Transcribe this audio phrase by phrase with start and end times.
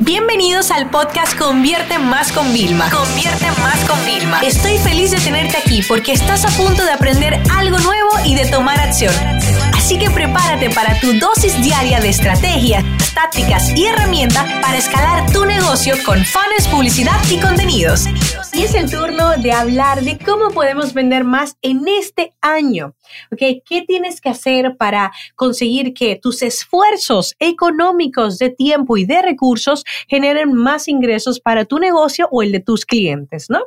[0.00, 2.90] Bienvenidos al podcast Convierte Más con Vilma.
[2.90, 4.40] Convierte Más con Vilma.
[4.40, 8.46] Estoy feliz de tenerte aquí porque estás a punto de aprender algo nuevo y de
[8.46, 9.14] tomar acción.
[9.74, 12.84] Así que prepárate para tu dosis diaria de estrategias,
[13.14, 18.06] tácticas y herramientas para escalar tu negocio con fans, publicidad y contenidos.
[18.54, 22.94] Y es el turno de hablar de cómo podemos vender más en este año.
[23.30, 23.62] ¿Ok?
[23.64, 29.84] ¿Qué tienes que hacer para conseguir que tus esfuerzos económicos de tiempo y de recursos
[30.08, 33.60] generen más ingresos para tu negocio o el de tus clientes, ¿no?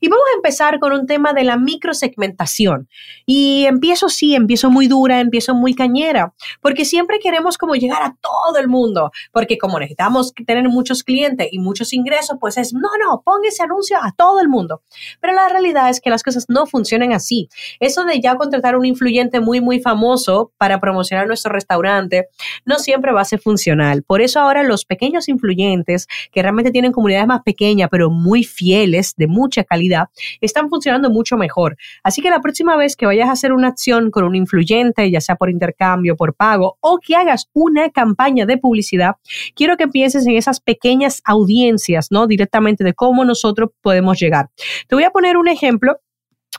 [0.00, 2.88] Y vamos a empezar con un tema de la microsegmentación.
[3.24, 8.16] Y empiezo, sí, empiezo muy dura, empiezo muy cañera, porque siempre queremos como llegar a
[8.20, 12.88] todo el mundo, porque como necesitamos tener muchos clientes y muchos ingresos, pues es, no,
[13.04, 14.82] no, pon ese anuncio a todo el mundo.
[15.20, 17.48] Pero la realidad es que las cosas no funcionan así.
[17.80, 22.28] Eso de ya contratar un influyente muy, muy famoso para promocionar nuestro restaurante,
[22.64, 24.02] no siempre va a ser funcional.
[24.02, 29.14] Por eso ahora los pequeños influyentes, que realmente tienen comunidades más pequeñas, pero muy fieles,
[29.16, 30.08] de mucha calidad,
[30.40, 31.76] están funcionando mucho mejor.
[32.02, 35.20] Así que la próxima vez que vayas a hacer una acción con un influyente, ya
[35.20, 39.16] sea por intercambio, por pago, o que hagas una campaña de publicidad,
[39.54, 42.26] quiero que pienses en esas pequeñas audiencias, ¿no?
[42.26, 44.50] Directamente de cómo nosotros podemos llegar.
[44.88, 45.98] Te voy a poner un ejemplo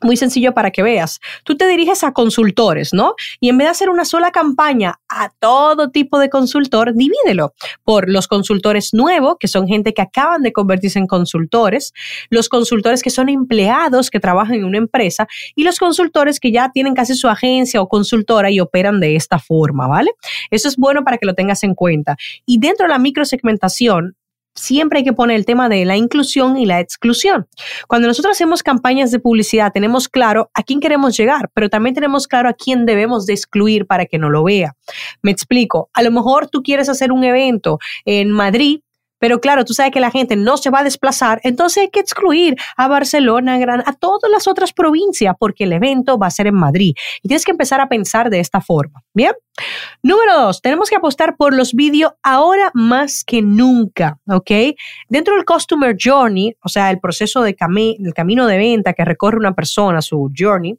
[0.02, 1.20] muy sencillo para que veas.
[1.44, 3.16] Tú te diriges a consultores, ¿no?
[3.40, 7.54] Y en vez de hacer una sola campaña a todo tipo de consultor, divídelo
[7.84, 11.94] por los consultores nuevos, que son gente que acaban de convertirse en consultores,
[12.30, 16.72] los consultores que son empleados que trabajan en una empresa y los consultores que ya
[16.72, 20.12] tienen casi su agencia o consultora y operan de esta forma, ¿vale?
[20.52, 22.18] Eso es bueno para que lo tengas en cuenta.
[22.46, 24.16] Y dentro de la microsegmentación,
[24.58, 27.48] siempre hay que poner el tema de la inclusión y la exclusión.
[27.88, 32.28] Cuando nosotros hacemos campañas de publicidad, tenemos claro a quién queremos llegar, pero también tenemos
[32.28, 34.76] claro a quién debemos de excluir para que no lo vea.
[35.22, 38.82] Me explico, a lo mejor tú quieres hacer un evento en Madrid
[39.20, 42.00] pero claro, tú sabes que la gente no se va a desplazar, entonces hay que
[42.00, 46.56] excluir a Barcelona, a todas las otras provincias, porque el evento va a ser en
[46.56, 46.94] Madrid.
[47.22, 49.04] Y tienes que empezar a pensar de esta forma.
[49.14, 49.34] Bien.
[50.04, 54.52] Número dos, tenemos que apostar por los vídeos ahora más que nunca, ¿ok?
[55.10, 59.38] Dentro del Customer Journey, o sea, el proceso de el camino de venta que recorre
[59.38, 60.78] una persona, su journey,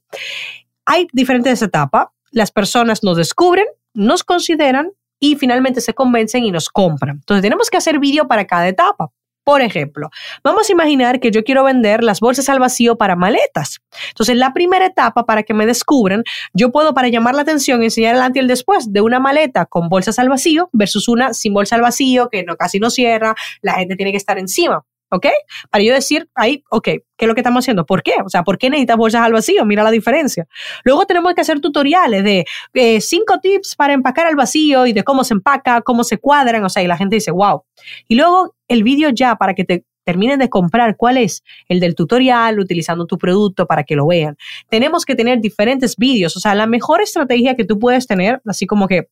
[0.87, 2.09] hay diferentes etapas.
[2.31, 7.17] Las personas nos descubren, nos consideran, y finalmente se convencen y nos compran.
[7.17, 9.11] Entonces tenemos que hacer vídeo para cada etapa.
[9.49, 10.11] Por ejemplo,
[10.45, 13.79] vamos a imaginar que yo quiero vender las bolsas al vacío para maletas.
[14.11, 18.15] Entonces, la primera etapa para que me descubran, yo puedo para llamar la atención enseñar
[18.15, 21.55] el antes y el después de una maleta con bolsas al vacío versus una sin
[21.55, 24.85] bolsa al vacío que no, casi no cierra, la gente tiene que estar encima.
[25.11, 25.27] ¿Ok?
[25.71, 27.87] Para yo decir ahí, ok, ¿qué es lo que estamos haciendo?
[27.87, 28.15] ¿Por qué?
[28.25, 29.65] O sea, ¿por qué necesitas bolsas al vacío?
[29.65, 30.47] Mira la diferencia.
[30.85, 35.05] Luego tenemos que hacer tutoriales de eh, cinco tips para empacar al vacío y de
[35.05, 37.65] cómo se empaca, cómo se cuadran, o sea, y la gente dice, wow.
[38.09, 41.95] Y luego el vídeo ya para que te terminen de comprar cuál es el del
[41.95, 44.39] tutorial utilizando tu producto para que lo vean.
[44.71, 48.67] Tenemos que tener diferentes vídeos, o sea, la mejor estrategia que tú puedes tener, así
[48.67, 49.09] como que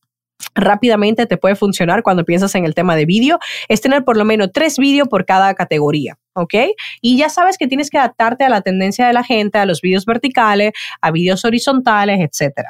[0.55, 4.25] rápidamente te puede funcionar cuando piensas en el tema de vídeo, es tener por lo
[4.25, 6.17] menos tres vídeos por cada categoría.
[6.37, 6.53] ¿ok?
[7.01, 9.81] Y ya sabes que tienes que adaptarte a la tendencia de la gente, a los
[9.81, 10.71] vídeos verticales,
[11.01, 12.69] a vídeos horizontales, etc.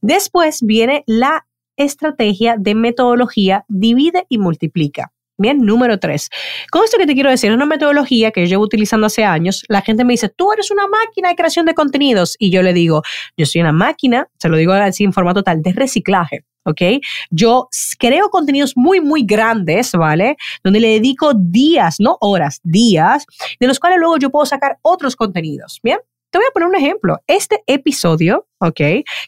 [0.00, 5.12] Después viene la estrategia de metodología divide y multiplica.
[5.40, 6.30] Bien, número tres.
[6.72, 9.64] Con esto que te quiero decir, es una metodología que yo llevo utilizando hace años.
[9.68, 12.34] La gente me dice, tú eres una máquina de creación de contenidos.
[12.40, 13.02] Y yo le digo,
[13.36, 16.44] yo soy una máquina, se lo digo así en forma total, de reciclaje.
[16.68, 17.02] ¿Ok?
[17.30, 17.68] Yo
[17.98, 20.36] creo contenidos muy, muy grandes, ¿vale?
[20.62, 23.26] Donde le dedico días, no horas, días,
[23.58, 25.98] de los cuales luego yo puedo sacar otros contenidos, ¿bien?
[26.30, 27.16] Te voy a poner un ejemplo.
[27.26, 28.80] Este episodio, ¿ok?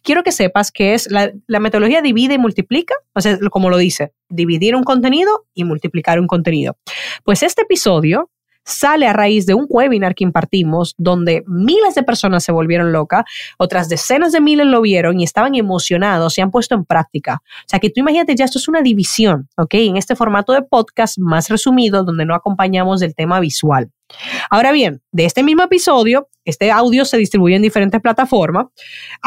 [0.03, 3.79] Quiero que sepas que es la, la, metodología divide y multiplica, o sea, como lo
[3.79, 6.77] dice, dividir un contenido y multiplicar un contenido.
[7.25, 8.31] Pues este episodio
[8.65, 13.25] sale a raíz de un webinar que impartimos donde miles de personas se volvieron locas,
[13.59, 17.43] otras decenas de miles lo vieron y estaban emocionados, se han puesto en práctica.
[17.45, 19.75] O sea que tú imagínate, ya esto es una división, ¿ok?
[19.75, 23.91] En este formato de podcast más resumido donde no acompañamos del tema visual.
[24.51, 28.67] Ahora bien, de este mismo episodio, este audio se distribuye en diferentes plataformas.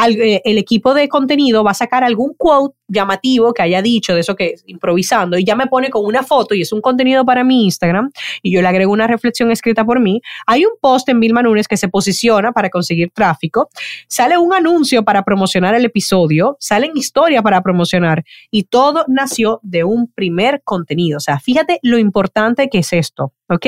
[0.08, 4.22] Eh, el equipo de contenido va a sacar algún quote llamativo que haya dicho de
[4.22, 7.26] eso que es improvisando y ya me pone con una foto y es un contenido
[7.26, 8.12] para mi Instagram
[8.42, 10.22] y yo le agrego una reflexión escrita por mí.
[10.46, 13.70] Hay un post en Vilma Nunes que se posiciona para conseguir tráfico.
[14.08, 16.58] Sale un anuncio para promocionar el episodio.
[16.60, 21.18] Salen historias para promocionar y todo nació de un primer contenido.
[21.18, 23.34] O sea, fíjate lo importante que es esto.
[23.50, 23.68] ¿Ok?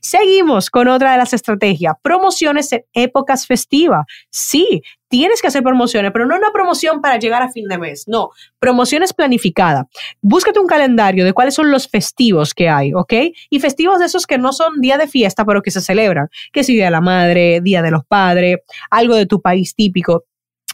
[0.00, 4.04] Seguimos con otra de las estrategias, promociones épocas festivas.
[4.30, 8.04] Sí, tienes que hacer promociones, pero no una promoción para llegar a fin de mes,
[8.06, 9.86] no, promociones planificadas.
[10.20, 13.12] Búscate un calendario de cuáles son los festivos que hay, ¿ok?
[13.50, 16.60] Y festivos de esos que no son día de fiesta, pero que se celebran, que
[16.60, 18.58] es Día de la Madre, Día de los Padres,
[18.90, 20.24] algo de tu país típico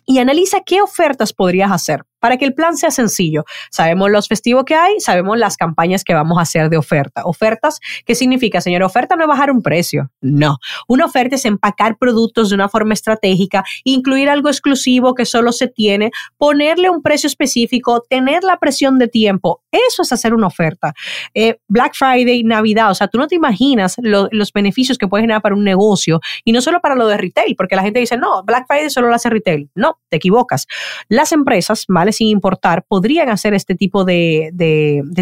[0.06, 3.44] y analiza qué ofertas podrías hacer para que el plan sea sencillo.
[3.70, 7.22] Sabemos los festivos que hay, sabemos las campañas que vamos a hacer de oferta.
[7.24, 8.82] Ofertas, ¿qué significa, señor?
[8.82, 10.10] Oferta no es bajar un precio.
[10.20, 10.58] No.
[10.86, 15.68] Una oferta es empacar productos de una forma estratégica, incluir algo exclusivo que solo se
[15.68, 19.62] tiene, ponerle un precio específico, tener la presión de tiempo.
[19.70, 20.92] Eso es hacer una oferta.
[21.34, 25.42] Eh, Black Friday, Navidad, o sea, tú no te imaginas los beneficios que puedes generar
[25.42, 28.42] para un negocio y no solo para lo de retail, porque la gente dice, no,
[28.44, 29.70] Black Friday solo lo hace retail.
[29.74, 30.66] No, te equivocas.
[31.08, 32.09] Las empresas, ¿vale?
[32.12, 34.52] Sin importar, podrían hacer este tipo de,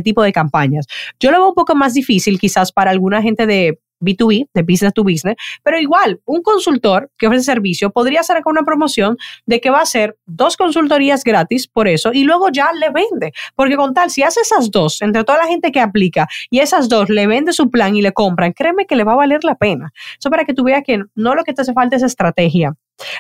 [0.05, 0.87] tipo de campañas.
[1.21, 4.93] Yo lo veo un poco más difícil quizás para alguna gente de B2B, de business
[4.95, 9.71] to business, pero igual, un consultor que ofrece servicio podría hacer una promoción de que
[9.71, 13.33] va a hacer dos consultorías gratis por eso y luego ya le vende.
[13.55, 16.89] Porque con tal, si hace esas dos, entre toda la gente que aplica y esas
[16.89, 19.57] dos le vende su plan y le compran, créeme que le va a valer la
[19.57, 19.93] pena.
[20.19, 22.75] Eso para que tú veas que no lo que te hace falta es estrategia.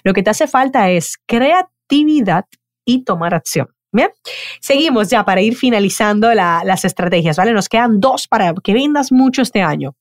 [0.04, 2.46] Lo que te hace falta es creatividad
[2.88, 3.68] y tomar acción.
[3.92, 4.10] Bien,
[4.60, 7.52] seguimos ya para ir finalizando las estrategias, ¿vale?
[7.52, 9.94] Nos quedan dos para que vendas mucho este año.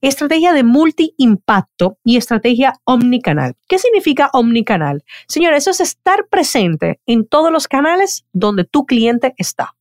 [0.00, 3.54] Estrategia de multi-impacto y estrategia omnicanal.
[3.68, 5.02] ¿Qué significa omnicanal?
[5.28, 9.74] Señora, eso es estar presente en todos los canales donde tu cliente está.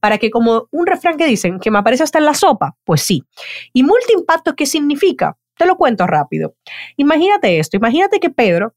[0.00, 3.02] Para que como un refrán que dicen que me aparece hasta en la sopa, pues
[3.02, 3.22] sí.
[3.72, 5.36] ¿Y multi-impacto qué significa?
[5.56, 6.54] Te lo cuento rápido.
[6.96, 8.74] Imagínate esto, imagínate que Pedro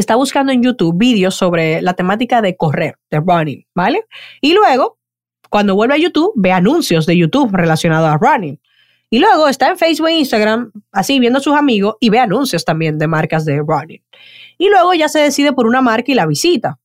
[0.00, 4.06] está buscando en YouTube vídeos sobre la temática de correr, de running, ¿vale?
[4.40, 4.98] Y luego,
[5.50, 8.58] cuando vuelve a YouTube, ve anuncios de YouTube relacionados a running.
[9.10, 12.64] Y luego está en Facebook e Instagram, así viendo a sus amigos, y ve anuncios
[12.64, 14.02] también de marcas de running.
[14.56, 16.78] Y luego ya se decide por una marca y la visita.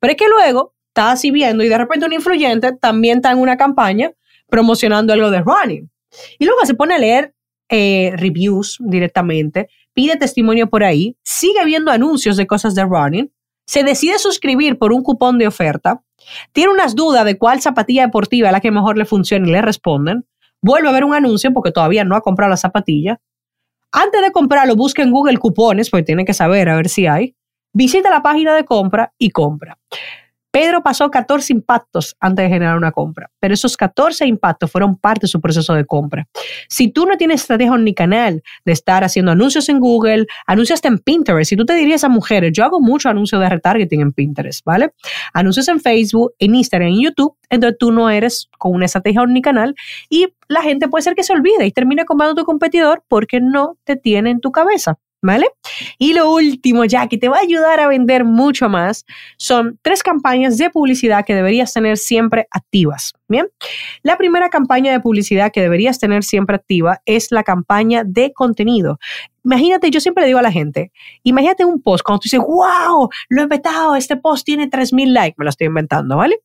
[0.00, 3.38] Pero es que luego está así viendo y de repente un influyente también está en
[3.38, 4.12] una campaña
[4.48, 5.90] promocionando algo de running.
[6.38, 7.34] Y luego se pone a leer
[7.68, 13.32] eh, reviews directamente pide testimonio por ahí, sigue viendo anuncios de cosas de running,
[13.66, 16.02] se decide suscribir por un cupón de oferta,
[16.52, 19.62] tiene unas dudas de cuál zapatilla deportiva es la que mejor le funciona y le
[19.62, 20.26] responden,
[20.60, 23.20] vuelve a ver un anuncio porque todavía no ha comprado la zapatilla.
[23.92, 27.36] Antes de comprarlo, busca en Google cupones, porque tiene que saber a ver si hay.
[27.72, 29.78] Visita la página de compra y compra.
[30.54, 35.22] Pedro pasó 14 impactos antes de generar una compra, pero esos 14 impactos fueron parte
[35.22, 36.28] de su proceso de compra.
[36.68, 41.48] Si tú no tienes estrategia canal de estar haciendo anuncios en Google, anuncios en Pinterest,
[41.48, 44.92] si tú te dirías a mujeres, yo hago mucho anuncio de retargeting en Pinterest, ¿vale?
[45.32, 49.74] Anuncios en Facebook, en Instagram, en YouTube, entonces tú no eres con una estrategia omnicanal
[50.08, 53.76] y la gente puede ser que se olvide y termine comprando tu competidor porque no
[53.82, 54.98] te tiene en tu cabeza.
[55.24, 55.46] ¿Vale?
[55.98, 59.06] Y lo último, ya que te va a ayudar a vender mucho más,
[59.38, 63.14] son tres campañas de publicidad que deberías tener siempre activas.
[63.26, 63.48] Bien,
[64.02, 68.98] la primera campaña de publicidad que deberías tener siempre activa es la campaña de contenido.
[69.44, 70.92] Imagínate, yo siempre le digo a la gente,
[71.22, 75.36] imagínate un post cuando tú dices, wow, lo he petado, este post tiene 3.000 likes,
[75.38, 76.38] me lo estoy inventando, ¿vale?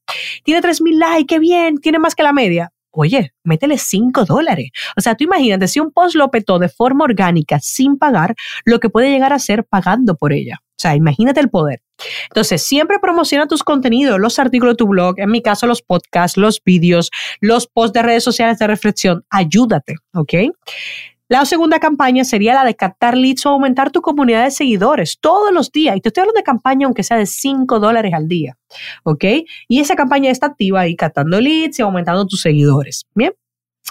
[0.44, 4.72] Tiene 3.000 likes, qué bien, tiene más que la media oye, métele 5 dólares.
[4.98, 8.80] O sea, tú imagínate, si un post lo petó de forma orgánica sin pagar, lo
[8.80, 10.60] que puede llegar a ser pagando por ella.
[10.62, 11.82] O sea, imagínate el poder.
[12.30, 16.38] Entonces, siempre promociona tus contenidos, los artículos de tu blog, en mi caso los podcasts,
[16.38, 19.26] los vídeos, los posts de redes sociales de reflexión.
[19.30, 20.34] Ayúdate, ¿ok?
[21.30, 25.54] La segunda campaña sería la de captar leads o aumentar tu comunidad de seguidores todos
[25.54, 25.96] los días.
[25.96, 28.58] Y te estoy hablando de campaña aunque sea de 5 dólares al día.
[29.04, 29.24] ¿Ok?
[29.68, 33.06] Y esa campaña está activa ahí captando leads y aumentando tus seguidores.
[33.14, 33.32] Bien.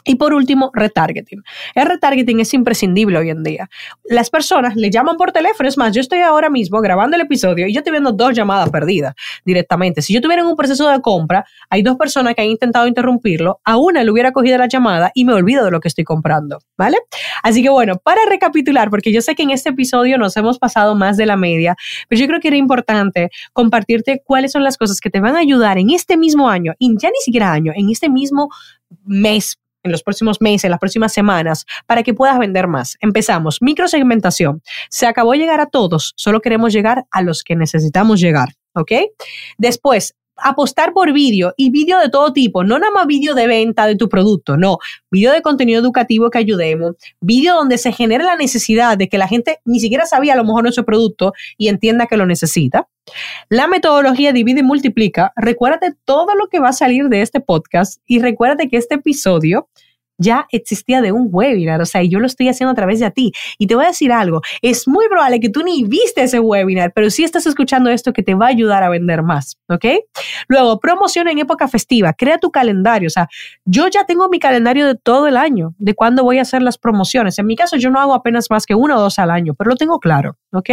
[0.05, 1.43] Y por último, retargeting.
[1.75, 3.69] El retargeting es imprescindible hoy en día.
[4.05, 5.69] Las personas le llaman por teléfono.
[5.69, 8.71] Es más, yo estoy ahora mismo grabando el episodio y yo estoy viendo dos llamadas
[8.71, 9.15] perdidas
[9.45, 10.03] directamente.
[10.03, 13.61] Si yo tuviera un proceso de compra, hay dos personas que han intentado interrumpirlo.
[13.65, 16.59] A una le hubiera cogido la llamada y me olvido de lo que estoy comprando.
[16.77, 16.99] ¿Vale?
[17.43, 20.95] Así que bueno, para recapitular, porque yo sé que en este episodio nos hemos pasado
[20.95, 21.77] más de la media,
[22.09, 25.41] pero yo creo que era importante compartirte cuáles son las cosas que te van a
[25.41, 28.49] ayudar en este mismo año, y ya ni siquiera año, en este mismo
[29.05, 32.97] mes en los próximos meses, en las próximas semanas, para que puedas vender más.
[33.01, 33.59] Empezamos.
[33.61, 34.63] Microsegmentación.
[34.91, 38.51] Se acabó llegar a todos, solo queremos llegar a los que necesitamos llegar.
[38.75, 38.93] ¿Ok?
[39.57, 43.87] Después, apostar por vídeo y vídeo de todo tipo, no nada más vídeo de venta
[43.87, 44.79] de tu producto, no,
[45.11, 49.29] vídeo de contenido educativo que ayudemos, vídeo donde se genere la necesidad de que la
[49.29, 52.89] gente ni siquiera sabía a lo mejor nuestro producto y entienda que lo necesita.
[53.49, 55.33] La metodología divide y multiplica.
[55.37, 59.69] Recuérdate todo lo que va a salir de este podcast y recuérdate que este episodio
[60.19, 63.33] ya existía de un webinar, o sea, yo lo estoy haciendo a través de ti.
[63.59, 66.93] Y te voy a decir algo, es muy probable que tú ni viste ese webinar,
[66.95, 69.85] pero sí estás escuchando esto que te va a ayudar a vender más, ¿ok?
[70.49, 73.29] Luego, promoción en época festiva, crea tu calendario, o sea,
[73.65, 76.79] yo ya tengo mi calendario de todo el año, de cuándo voy a hacer las
[76.79, 77.39] promociones.
[77.39, 79.71] En mi caso, yo no hago apenas más que uno o dos al año, pero
[79.71, 80.71] lo tengo claro, ¿ok?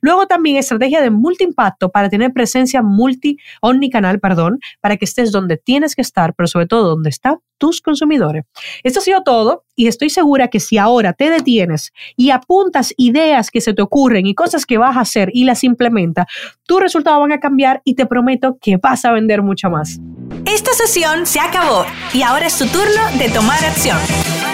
[0.00, 5.56] Luego también estrategia de multiimpacto para tener presencia multi, omnicanal, perdón, para que estés donde
[5.56, 8.44] tienes que estar, pero sobre todo donde están tus consumidores.
[8.84, 13.50] Esto ha sido todo y estoy segura que si ahora te detienes y apuntas ideas
[13.50, 16.26] que se te ocurren y cosas que vas a hacer y las implementas,
[16.66, 19.98] tus resultados van a cambiar y te prometo que vas a vender mucho más.
[20.46, 21.84] Esta sesión se acabó
[22.14, 23.98] y ahora es tu turno de tomar acción.